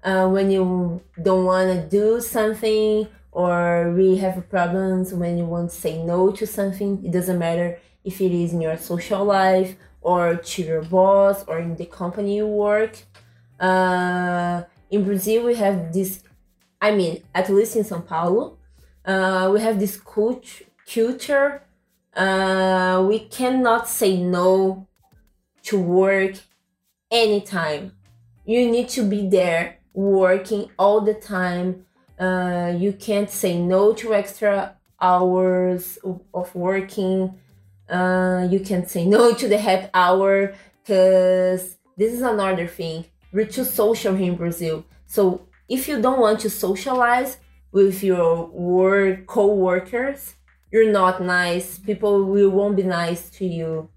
uh, 0.04 0.28
when 0.28 0.50
you 0.50 1.00
don't 1.20 1.44
want 1.44 1.72
to 1.72 1.88
do 1.88 2.20
something, 2.20 3.08
or 3.32 3.92
we 3.96 4.16
have 4.18 4.48
problems 4.48 5.12
when 5.12 5.36
you 5.36 5.44
want 5.44 5.70
to 5.70 5.76
say 5.76 6.02
no 6.02 6.30
to 6.30 6.46
something. 6.46 7.04
It 7.04 7.10
doesn't 7.10 7.38
matter 7.38 7.78
if 8.04 8.20
it 8.20 8.30
is 8.30 8.52
in 8.52 8.60
your 8.60 8.76
social 8.76 9.24
life 9.24 9.76
or 10.02 10.36
to 10.36 10.62
your 10.62 10.82
boss 10.82 11.44
or 11.48 11.58
in 11.58 11.74
the 11.74 11.86
company 11.86 12.36
you 12.36 12.46
work. 12.46 12.96
Uh, 13.58 14.62
in 14.90 15.04
Brazil, 15.04 15.46
we 15.46 15.54
have 15.56 15.92
this. 15.92 16.22
I 16.80 16.94
mean, 16.94 17.22
at 17.34 17.48
least 17.48 17.76
in 17.76 17.82
São 17.82 18.06
Paulo, 18.06 18.58
uh, 19.04 19.50
we 19.52 19.60
have 19.60 19.80
this 19.80 19.98
cult- 19.98 20.62
culture. 20.86 21.62
Uh, 22.14 23.04
we 23.08 23.20
cannot 23.20 23.88
say 23.88 24.16
no 24.18 24.86
to 25.64 25.78
work 25.78 26.34
anytime. 27.10 27.92
You 28.44 28.70
need 28.70 28.90
to 28.90 29.02
be 29.02 29.26
there 29.26 29.78
working 29.94 30.70
all 30.78 31.00
the 31.00 31.14
time. 31.14 31.86
Uh, 32.18 32.74
you 32.76 32.92
can't 32.92 33.30
say 33.30 33.58
no 33.58 33.92
to 33.94 34.14
extra 34.14 34.76
hours 35.00 35.98
of, 36.34 36.54
working. 36.54 37.38
Uh, 37.88 38.46
you 38.50 38.60
can't 38.60 38.88
say 38.88 39.04
no 39.06 39.32
to 39.40 39.48
the 39.48 39.58
half 39.58 39.88
hour 39.94 40.54
because 40.82 41.76
this 41.96 42.12
is 42.12 42.22
another 42.22 42.66
thing. 42.66 43.06
We're 43.32 43.46
too 43.46 43.64
social 43.64 44.14
here 44.14 44.32
in 44.32 44.36
Brazil. 44.36 44.84
So 45.06 45.46
if 45.68 45.88
you 45.88 46.00
don't 46.00 46.20
want 46.20 46.40
to 46.40 46.50
socialize 46.50 47.38
with 47.72 48.02
your 48.02 48.46
work 48.46 49.26
co-workers, 49.26 50.34
you're 50.70 50.90
not 50.90 51.22
nice. 51.22 51.78
People 51.78 52.24
will 52.24 52.50
won't 52.50 52.76
be 52.76 52.82
nice 52.82 53.30
to 53.30 53.46
you. 53.46 53.88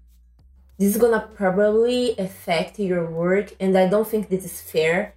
This 0.78 0.94
is 0.94 1.00
gonna 1.00 1.28
probably 1.34 2.16
affect 2.18 2.78
your 2.78 3.10
work, 3.10 3.52
and 3.58 3.76
I 3.76 3.88
don't 3.88 4.06
think 4.06 4.28
this 4.28 4.44
is 4.44 4.60
fair. 4.60 5.14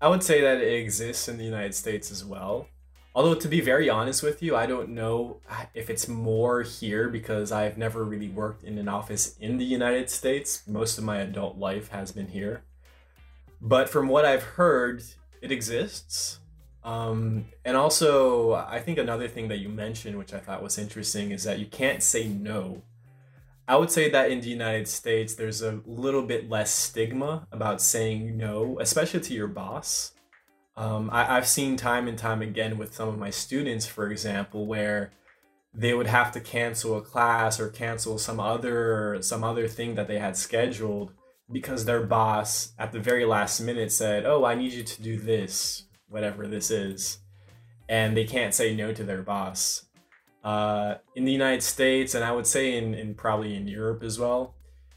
I 0.00 0.08
would 0.08 0.22
say 0.22 0.40
that 0.40 0.62
it 0.62 0.72
exists 0.72 1.28
in 1.28 1.36
the 1.36 1.44
United 1.44 1.74
States 1.74 2.10
as 2.10 2.24
well. 2.24 2.66
Although, 3.14 3.34
to 3.34 3.48
be 3.48 3.60
very 3.60 3.90
honest 3.90 4.22
with 4.22 4.42
you, 4.42 4.54
I 4.54 4.66
don't 4.66 4.90
know 4.90 5.40
if 5.74 5.90
it's 5.90 6.06
more 6.06 6.62
here 6.62 7.08
because 7.08 7.50
I've 7.50 7.76
never 7.76 8.04
really 8.04 8.28
worked 8.28 8.62
in 8.62 8.78
an 8.78 8.88
office 8.88 9.36
in 9.38 9.58
the 9.58 9.64
United 9.64 10.08
States. 10.08 10.62
Most 10.66 10.96
of 10.96 11.04
my 11.04 11.18
adult 11.18 11.58
life 11.58 11.88
has 11.88 12.12
been 12.12 12.28
here. 12.28 12.62
But 13.60 13.90
from 13.90 14.08
what 14.08 14.24
I've 14.24 14.42
heard, 14.42 15.02
it 15.42 15.50
exists. 15.50 16.38
Um, 16.84 17.46
and 17.64 17.76
also, 17.76 18.54
I 18.54 18.78
think 18.78 18.96
another 18.96 19.28
thing 19.28 19.48
that 19.48 19.58
you 19.58 19.68
mentioned, 19.68 20.16
which 20.16 20.32
I 20.32 20.38
thought 20.38 20.62
was 20.62 20.78
interesting, 20.78 21.30
is 21.32 21.44
that 21.44 21.58
you 21.58 21.66
can't 21.66 22.02
say 22.02 22.28
no. 22.28 22.82
I 23.70 23.76
would 23.76 23.92
say 23.92 24.10
that 24.10 24.32
in 24.32 24.40
the 24.40 24.48
United 24.48 24.88
States, 24.88 25.36
there's 25.36 25.62
a 25.62 25.80
little 25.86 26.22
bit 26.22 26.50
less 26.50 26.74
stigma 26.74 27.46
about 27.52 27.80
saying 27.80 28.36
no, 28.36 28.80
especially 28.80 29.20
to 29.20 29.32
your 29.32 29.46
boss. 29.46 30.10
Um, 30.76 31.08
I, 31.12 31.36
I've 31.36 31.46
seen 31.46 31.76
time 31.76 32.08
and 32.08 32.18
time 32.18 32.42
again 32.42 32.78
with 32.78 32.92
some 32.92 33.08
of 33.08 33.16
my 33.16 33.30
students, 33.30 33.86
for 33.86 34.10
example, 34.10 34.66
where 34.66 35.12
they 35.72 35.94
would 35.94 36.08
have 36.08 36.32
to 36.32 36.40
cancel 36.40 36.98
a 36.98 37.00
class 37.00 37.60
or 37.60 37.68
cancel 37.68 38.18
some 38.18 38.40
other 38.40 39.18
some 39.20 39.44
other 39.44 39.68
thing 39.68 39.94
that 39.94 40.08
they 40.08 40.18
had 40.18 40.36
scheduled 40.36 41.12
because 41.52 41.84
their 41.84 42.02
boss 42.04 42.72
at 42.76 42.90
the 42.90 42.98
very 42.98 43.24
last 43.24 43.60
minute 43.60 43.92
said, 43.92 44.26
"Oh, 44.26 44.44
I 44.44 44.56
need 44.56 44.72
you 44.72 44.82
to 44.82 45.02
do 45.02 45.16
this, 45.16 45.84
whatever 46.08 46.48
this 46.48 46.72
is," 46.72 47.18
and 47.88 48.16
they 48.16 48.24
can't 48.24 48.52
say 48.52 48.74
no 48.74 48.92
to 48.92 49.04
their 49.04 49.22
boss. 49.22 49.84
Uh, 50.42 50.94
in 51.14 51.24
the 51.24 51.32
United 51.32 51.62
States, 51.62 52.14
and 52.14 52.24
I 52.24 52.32
would 52.32 52.46
say 52.46 52.76
in, 52.76 52.94
in 52.94 53.14
probably 53.14 53.54
in 53.54 53.68
Europe 53.68 54.02
as 54.02 54.18
well, 54.18 54.54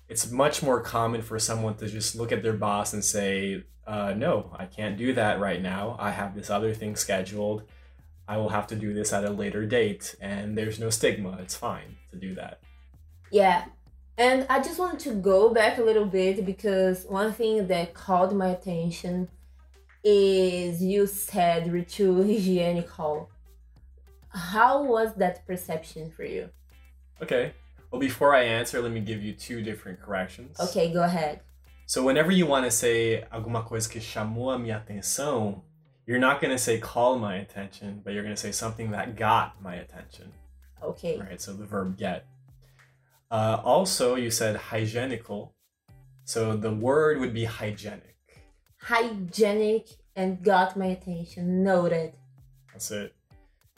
it's 0.07 0.31
much 0.31 0.63
more 0.63 0.79
common 0.81 1.21
for 1.21 1.37
someone 1.39 1.75
to 1.75 1.87
just 1.87 2.15
look 2.15 2.31
at 2.31 2.43
their 2.43 2.53
boss 2.53 2.93
and 2.93 3.03
say, 3.03 3.63
uh, 3.85 4.13
"No, 4.15 4.55
I 4.57 4.65
can't 4.65 4.97
do 4.97 5.13
that 5.13 5.39
right 5.39 5.61
now. 5.61 5.97
I 5.99 6.11
have 6.11 6.35
this 6.35 6.49
other 6.49 6.73
thing 6.73 6.95
scheduled. 6.95 7.63
I 8.27 8.37
will 8.37 8.49
have 8.49 8.67
to 8.67 8.75
do 8.75 8.93
this 8.93 9.11
at 9.11 9.25
a 9.25 9.31
later 9.31 9.65
date." 9.65 10.15
And 10.21 10.57
there's 10.57 10.79
no 10.79 10.89
stigma. 10.89 11.37
It's 11.41 11.55
fine 11.55 11.97
to 12.11 12.17
do 12.17 12.35
that. 12.35 12.59
Yeah. 13.31 13.65
And 14.17 14.45
I 14.49 14.61
just 14.61 14.77
wanted 14.77 14.99
to 15.01 15.15
go 15.15 15.53
back 15.53 15.79
a 15.79 15.83
little 15.83 16.05
bit 16.05 16.45
because 16.45 17.05
one 17.09 17.33
thing 17.33 17.67
that 17.67 17.95
caught 17.95 18.33
my 18.35 18.49
attention 18.49 19.27
is 20.03 20.83
you 20.83 21.07
said 21.07 21.71
ritual 21.73 22.23
hygienical. 22.27 23.29
How 24.33 24.83
was 24.83 25.13
that 25.15 25.45
perception 25.45 26.11
for 26.11 26.23
you? 26.23 26.49
Okay. 27.21 27.53
Well, 27.91 27.99
before 27.99 28.35
I 28.35 28.43
answer, 28.43 28.81
let 28.81 28.91
me 28.91 28.99
give 28.99 29.21
you 29.21 29.33
two 29.33 29.61
different 29.61 30.01
corrections. 30.01 30.59
Okay, 30.59 30.91
go 30.91 31.03
ahead. 31.03 31.41
So 31.85 32.01
whenever 32.03 32.31
you 32.31 32.47
want 32.47 32.65
to 32.65 32.71
say 32.71 33.23
alguma 33.31 33.63
coisa 33.63 33.87
que 33.87 34.01
chamou 34.01 34.49
a 34.55 34.57
minha 34.57 34.83
atenção, 34.83 35.61
you're 36.07 36.19
not 36.19 36.41
going 36.41 36.51
to 36.51 36.57
say 36.57 36.79
call 36.79 37.19
my 37.19 37.35
attention, 37.35 38.01
but 38.03 38.13
you're 38.13 38.23
going 38.23 38.35
to 38.35 38.41
say 38.41 38.51
something 38.51 38.91
that 38.91 39.15
got 39.15 39.61
my 39.61 39.75
attention. 39.75 40.31
Okay. 40.81 41.19
Right, 41.19 41.39
so 41.39 41.53
the 41.53 41.65
verb 41.65 41.97
get. 41.97 42.25
Uh, 43.29 43.61
also, 43.63 44.15
you 44.15 44.31
said 44.31 44.55
hygienical. 44.55 45.53
So 46.25 46.57
the 46.57 46.71
word 46.73 47.19
would 47.19 47.33
be 47.33 47.45
hygienic. 47.45 48.17
Hygienic 48.77 49.87
and 50.15 50.43
got 50.43 50.75
my 50.75 50.87
attention. 50.87 51.63
Noted. 51.63 52.13
That's 52.71 52.91
it. 52.91 53.13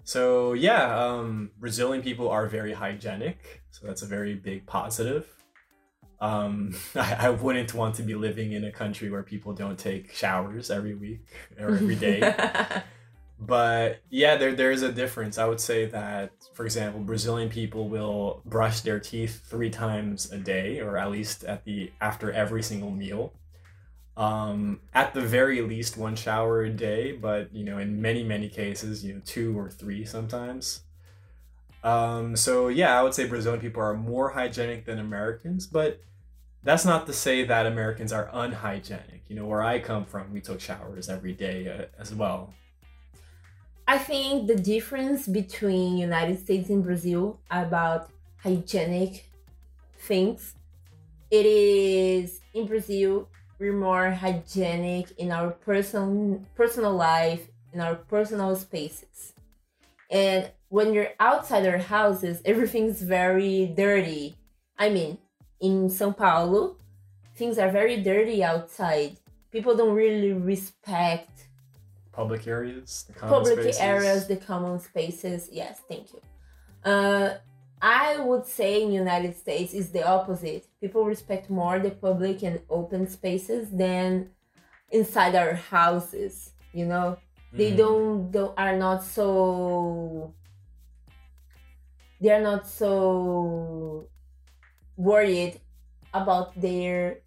So 0.06 0.54
yeah, 0.54 0.96
um, 0.96 1.50
Brazilian 1.60 2.04
people 2.04 2.30
are 2.30 2.46
very 2.48 2.72
hygienic. 2.72 3.64
So 3.72 3.88
that's 3.88 4.04
a 4.04 4.06
very 4.06 4.36
big 4.36 4.66
positive. 4.68 5.28
Um, 6.22 6.76
I, 6.96 7.16
I 7.22 7.30
wouldn't 7.32 7.74
want 7.74 7.96
to 7.96 8.04
be 8.04 8.14
living 8.14 8.54
in 8.54 8.64
a 8.66 8.72
country 8.72 9.10
where 9.10 9.24
people 9.24 9.52
don't 9.54 9.78
take 9.78 10.14
showers 10.14 10.70
every 10.70 10.94
week 10.94 11.28
or 11.60 11.70
every 11.72 11.96
day. 11.96 12.36
but 13.40 13.98
yeah, 14.12 14.38
there 14.38 14.54
there 14.54 14.72
is 14.72 14.84
a 14.84 14.92
difference. 14.92 15.40
I 15.40 15.48
would 15.48 15.60
say 15.60 15.88
that, 15.88 16.32
for 16.54 16.66
example, 16.66 17.02
Brazilian 17.02 17.50
people 17.50 17.90
will 17.90 18.44
brush 18.46 18.82
their 18.82 19.00
teeth 19.00 19.42
three 19.50 19.72
times 19.72 20.32
a 20.32 20.38
day, 20.38 20.82
or 20.82 20.98
at 20.98 21.10
least 21.10 21.44
at 21.46 21.66
the 21.66 21.92
after 22.00 22.32
every 22.32 22.62
single 22.62 22.92
meal. 22.92 23.34
Um, 24.18 24.80
at 24.94 25.14
the 25.14 25.22
very 25.22 25.62
least, 25.62 25.98
one 25.98 26.16
shower 26.16 26.64
a 26.64 26.70
day, 26.70 27.12
but 27.12 27.54
you 27.54 27.66
know, 27.66 27.78
in 27.78 28.02
many 28.02 28.24
many 28.24 28.48
cases, 28.50 29.04
you 29.04 29.14
know, 29.14 29.22
two 29.26 29.58
or 29.58 29.70
three 29.70 30.06
sometimes. 30.06 30.82
Um, 31.84 32.36
so 32.36 32.70
yeah, 32.70 32.98
I 32.98 33.04
would 33.04 33.14
say 33.14 33.28
Brazilian 33.28 33.62
people 33.62 33.82
are 33.82 33.94
more 33.94 34.30
hygienic 34.30 34.86
than 34.86 35.00
Americans, 35.00 35.68
but 35.68 36.02
that's 36.64 36.84
not 36.84 37.06
to 37.06 37.14
say 37.14 37.46
that 37.46 37.68
Americans 37.68 38.12
are 38.12 38.30
unhygienic. 38.34 39.24
You 39.28 39.36
know, 39.36 39.46
where 39.46 39.62
I 39.62 39.80
come 39.80 40.06
from, 40.06 40.34
we 40.34 40.42
took 40.42 40.60
showers 40.60 41.10
every 41.10 41.34
day 41.34 41.68
uh, 41.68 42.02
as 42.02 42.14
well. 42.14 42.54
I 43.88 44.00
think 44.00 44.48
the 44.48 44.56
difference 44.56 45.28
between 45.28 45.98
United 45.98 46.40
States 46.40 46.70
and 46.70 46.84
Brazil 46.84 47.40
about 47.52 48.10
hygienic 48.38 49.30
things, 50.00 50.56
it 51.30 51.46
is 51.46 52.42
in 52.56 52.66
Brazil 52.66 53.30
we're 53.60 53.74
more 53.74 54.12
hygienic 54.12 55.12
in 55.18 55.32
our 55.32 55.52
personal 55.52 56.42
personal 56.56 56.94
life, 56.94 57.48
in 57.74 57.82
our 57.82 57.96
personal 57.96 58.56
spaces. 58.56 59.34
And 60.12 60.52
when 60.70 60.94
you're 60.94 61.14
outside 61.20 61.66
our 61.66 61.78
houses, 61.78 62.42
everything's 62.46 63.02
very 63.02 63.68
dirty. 63.68 64.36
I 64.78 64.90
mean, 64.90 65.18
in 65.60 65.88
São 65.88 66.16
Paulo, 66.16 66.78
things 67.36 67.58
are 67.58 67.72
very 67.72 68.02
dirty 68.02 68.44
outside. 68.44 69.18
People 69.52 69.76
don't 69.76 69.96
really 69.96 70.34
respect 70.34 71.48
public 72.12 72.48
areas, 72.48 73.06
public 73.20 73.60
spaces. 73.60 73.82
areas, 73.82 74.28
the 74.28 74.38
common 74.38 74.80
spaces. 74.80 75.50
Yes, 75.52 75.82
thank 75.88 76.14
you. 76.14 76.22
Uh, 76.84 77.36
I 77.82 78.17
would 78.17 78.46
say 78.46 78.82
in 78.82 78.91
United 78.91 79.36
States 79.36 79.74
is 79.74 79.91
the 79.91 80.08
opposite. 80.08 80.67
People 80.79 81.05
respect 81.05 81.50
more 81.50 81.79
the 81.79 81.91
public 81.91 82.44
and 82.44 82.62
open 82.70 83.08
spaces 83.08 83.70
than 83.72 84.29
inside 84.91 85.36
our 85.36 85.53
houses. 85.53 86.51
You 86.74 86.86
know, 86.86 87.17
mm. 87.53 87.58
they 87.58 87.72
don't, 87.75 88.32
don't 88.32 88.58
are 88.58 88.75
not 88.75 89.03
so. 89.03 90.34
They 92.22 92.32
are 92.32 92.41
not 92.41 92.67
so 92.67 94.08
worried 94.96 95.60
about 96.13 96.60
their 96.60 97.20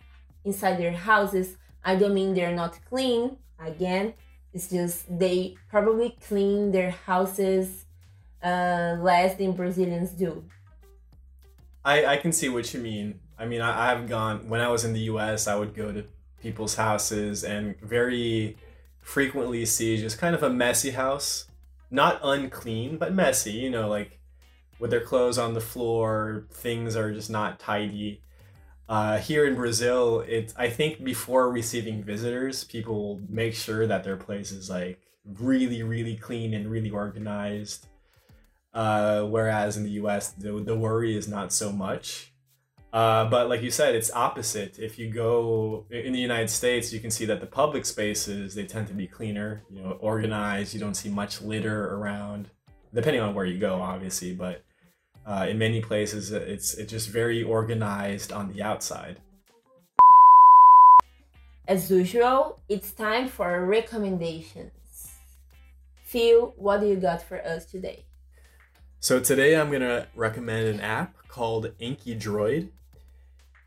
inside 0.45 0.79
their 0.79 0.93
houses. 0.93 1.57
I 1.85 1.97
don't 1.97 2.15
mean 2.15 2.35
they're 2.35 2.55
not 2.55 2.79
clean. 2.89 3.37
Again, 3.61 4.15
it's 4.53 4.71
just 4.71 5.07
they 5.19 5.57
probably 5.69 6.17
clean 6.27 6.73
their 6.73 6.91
houses 6.91 7.85
uh, 8.43 8.97
less 9.01 9.37
than 9.37 9.53
Brazilians 9.53 10.11
do. 10.11 10.45
I, 11.85 12.05
I 12.05 12.17
can 12.17 12.33
see 12.33 12.49
what 12.49 12.73
you 12.75 12.81
mean. 12.81 13.21
I 13.39 13.47
mean, 13.47 13.61
I, 13.61 13.93
I've 13.93 14.09
gone, 14.09 14.49
when 14.49 14.61
I 14.61 14.69
was 14.69 14.85
in 14.85 14.93
the 14.93 15.01
US, 15.01 15.47
I 15.47 15.55
would 15.57 15.75
go 15.75 15.93
to 15.93 16.05
people's 16.43 16.75
houses 16.75 17.45
and 17.45 17.79
very 17.81 18.57
frequently 19.01 19.65
see 19.65 19.97
just 19.97 20.19
kind 20.19 20.35
of 20.35 20.43
a 20.43 20.51
messy 20.51 20.91
house. 20.91 21.47
Not 21.91 22.21
unclean, 22.23 22.99
but 22.99 23.15
messy, 23.15 23.53
you 23.53 23.71
know, 23.71 23.89
like 23.89 24.21
with 24.79 24.91
their 24.91 25.01
clothes 25.01 25.39
on 25.39 25.55
the 25.55 25.61
floor, 25.61 26.47
things 26.51 26.95
are 26.97 27.13
just 27.13 27.31
not 27.31 27.59
tidy. 27.59 28.23
Uh, 28.89 29.19
here 29.19 29.47
in 29.47 29.55
Brazil, 29.55 30.25
it's 30.27 30.55
I 30.57 30.69
think 30.71 31.03
before 31.05 31.51
receiving 31.51 32.03
visitors, 32.03 32.65
people 32.65 33.21
make 33.29 33.55
sure 33.55 33.87
that 33.87 34.05
their 34.05 34.17
place 34.17 34.53
is 34.53 34.71
like 34.71 34.99
really, 35.41 35.83
really 35.83 36.17
clean 36.17 36.55
and 36.55 36.71
really 36.71 36.91
organized. 36.91 37.87
Uh, 38.79 39.25
whereas 39.25 39.77
in 39.77 39.83
the 39.83 39.91
U.S., 40.03 40.29
the, 40.39 40.53
the 40.63 40.77
worry 40.77 41.17
is 41.17 41.27
not 41.27 41.53
so 41.53 41.73
much. 41.73 42.31
Uh, 42.93 43.25
but 43.29 43.49
like 43.49 43.61
you 43.61 43.73
said, 43.73 43.97
it's 43.97 44.09
opposite. 44.13 44.79
If 44.79 45.01
you 45.01 45.11
go 45.11 45.85
in 45.91 46.13
the 46.13 46.21
United 46.21 46.49
States, 46.49 46.93
you 46.93 47.01
can 47.01 47.11
see 47.11 47.25
that 47.25 47.41
the 47.41 47.47
public 47.47 47.85
spaces 47.85 48.55
they 48.55 48.67
tend 48.67 48.87
to 48.87 48.95
be 48.95 49.09
cleaner, 49.09 49.63
you 49.69 49.83
know, 49.83 49.99
organized. 50.01 50.75
You 50.75 50.79
don't 50.79 50.95
see 50.95 51.09
much 51.09 51.43
litter 51.43 51.93
around, 51.97 52.51
depending 52.95 53.21
on 53.21 53.35
where 53.35 53.45
you 53.45 53.59
go, 53.59 53.83
obviously. 53.83 54.33
But 54.33 54.63
uh, 55.27 55.49
in 55.51 55.59
many 55.59 55.81
places, 55.81 56.31
it's 56.31 56.75
it's 56.75 56.93
just 56.93 57.09
very 57.09 57.43
organized 57.43 58.31
on 58.31 58.53
the 58.53 58.63
outside. 58.63 59.19
As 61.67 61.91
usual, 61.91 62.61
it's 62.69 62.93
time 62.93 63.27
for 63.27 63.67
recommendations. 63.67 64.71
Phil, 66.05 66.55
what 66.57 66.81
do 66.81 66.87
you 66.87 66.97
got 66.97 67.23
for 67.23 67.45
us 67.45 67.67
today? 67.67 68.05
So 69.01 69.21
today 69.21 69.55
I'm 69.57 69.71
gonna 69.71 70.09
recommend 70.17 70.67
an 70.67 70.81
app 70.81 71.15
called 71.29 71.71
Anki 71.81 72.21
Droid. 72.21 72.71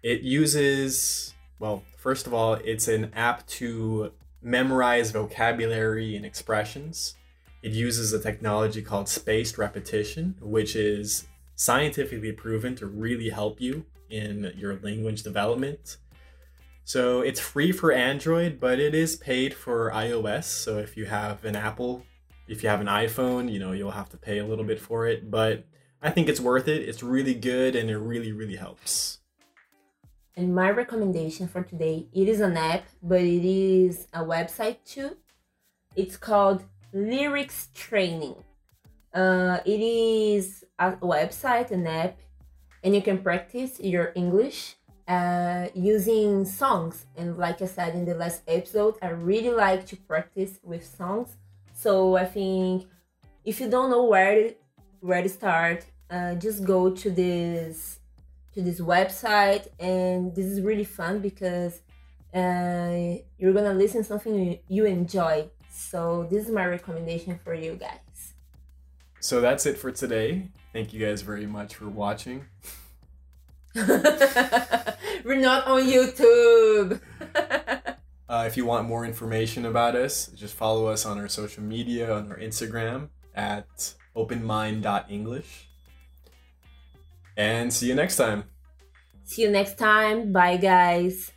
It 0.04 0.22
uses 0.24 1.34
well, 1.58 1.84
first 1.98 2.28
of 2.28 2.34
all, 2.34 2.56
it's 2.56 2.90
an 2.90 3.14
app 3.16 3.48
to 3.48 4.12
memorize 4.42 5.12
vocabulary 5.12 6.18
and 6.18 6.26
expressions. 6.26 7.16
It 7.64 7.72
uses 7.72 8.12
a 8.12 8.20
technology 8.20 8.82
called 8.82 9.08
spaced 9.08 9.58
repetition, 9.58 10.36
which 10.42 10.76
is 10.76 11.28
scientifically 11.56 12.34
proven 12.34 12.76
to 12.76 12.88
really 12.88 13.30
help 13.30 13.62
you 13.62 13.86
in 14.10 14.52
your 14.58 14.80
language 14.80 15.24
development. 15.24 15.98
So 16.84 17.22
it's 17.22 17.40
free 17.40 17.72
for 17.72 17.94
Android, 17.94 18.60
but 18.60 18.80
it 18.80 18.94
is 18.94 19.16
paid 19.16 19.54
for 19.54 19.92
iOS. 19.92 20.44
So 20.46 20.80
if 20.80 20.98
you 20.98 21.06
have 21.06 21.46
an 21.46 21.56
Apple, 21.56 22.04
if 22.52 22.62
you 22.64 22.70
have 22.70 22.82
an 22.82 22.88
iPhone, 22.88 23.52
you 23.52 23.60
know, 23.60 23.72
you'll 23.72 23.92
have 24.02 24.10
to 24.10 24.18
pay 24.18 24.40
a 24.40 24.46
little 24.46 24.66
bit 24.66 24.80
for 24.80 25.08
it, 25.08 25.32
but 25.32 25.66
I 26.02 26.10
think 26.10 26.28
it's 26.28 26.42
worth 26.42 26.68
it. 26.68 26.82
It's 26.88 27.02
really 27.02 27.34
good 27.34 27.76
and 27.78 27.90
it 27.90 27.98
really 27.98 28.34
really 28.34 28.58
helps. 28.58 29.20
And 30.36 30.54
my 30.54 30.70
recommendation 30.70 31.48
for 31.48 31.64
today, 31.64 32.08
it 32.14 32.28
is 32.28 32.42
an 32.42 32.58
app, 32.58 32.84
but 33.02 33.22
it 33.22 33.46
is 33.46 34.08
a 34.14 34.24
website 34.24 34.78
too. 34.86 35.18
It's 35.96 36.18
called 36.18 36.64
Lyrics 36.94 37.70
Training. 37.74 38.36
Uh, 39.14 39.60
it 39.66 39.82
is 39.82 40.66
a 40.80 40.92
website, 40.94 41.72
an 41.72 41.88
app, 41.88 42.18
and 42.84 42.96
you 42.96 43.02
can 43.02 43.18
practice 43.20 43.80
your 43.80 44.12
English 44.16 44.76
uh, 45.08 45.68
using 45.74 46.46
songs. 46.46 47.06
And 47.16 47.38
like 47.38 47.62
I 47.62 47.66
said 47.66 47.96
in 47.96 48.06
the 48.06 48.16
last 48.16 48.42
episode, 48.48 48.96
I 49.02 49.10
really 49.10 49.52
like 49.52 49.86
to 49.88 49.96
practice 49.96 50.60
with 50.64 50.86
songs. 50.86 51.38
So 51.82 52.16
I 52.16 52.26
think 52.26 52.86
if 53.44 53.60
you 53.60 53.68
don't 53.68 53.90
know 53.90 54.04
where 54.04 54.36
to, 54.36 54.56
where 55.00 55.24
to 55.24 55.30
start, 55.30 55.84
uh, 56.12 56.36
just 56.36 56.64
go 56.64 56.92
to 56.92 57.10
this 57.10 57.98
to 58.54 58.62
this 58.62 58.80
website, 58.80 59.66
and 59.80 60.36
this 60.36 60.46
is 60.46 60.62
really 60.62 60.84
fun 60.84 61.22
because 61.22 61.82
uh, 62.36 63.18
you're 63.40 63.54
gonna 63.54 63.74
listen 63.74 64.04
something 64.04 64.60
you 64.68 64.86
enjoy. 64.86 65.50
So 65.72 66.28
this 66.30 66.46
is 66.46 66.52
my 66.52 66.68
recommendation 66.68 67.40
for 67.44 67.56
you 67.56 67.74
guys. 67.74 68.34
So 69.20 69.42
that's 69.42 69.66
it 69.66 69.80
for 69.80 69.92
today. 69.92 70.50
Thank 70.74 70.94
you 70.94 71.04
guys 71.04 71.24
very 71.24 71.48
much 71.48 71.74
for 71.74 71.90
watching. 71.90 72.46
We're 73.76 75.42
not 75.50 75.66
on 75.66 75.82
YouTube. 75.82 77.02
uh, 78.32 78.46
if 78.48 78.56
you 78.56 78.66
want 78.66 78.88
more 78.88 79.04
information 79.06 79.66
about 79.66 79.94
us, 79.94 80.28
just 80.28 80.56
follow 80.56 80.88
us 80.88 81.06
on 81.06 81.20
our 81.20 81.28
social 81.28 81.62
media, 81.62 82.14
on 82.14 82.32
our 82.32 82.38
Instagram 82.38 83.10
at 83.36 83.94
openmind.english. 84.16 85.68
And 87.36 87.74
see 87.74 87.88
you 87.88 87.96
next 87.96 88.16
time. 88.16 88.46
See 89.26 89.42
you 89.42 89.52
next 89.52 89.78
time. 89.78 90.32
Bye, 90.32 90.56
guys. 90.56 91.32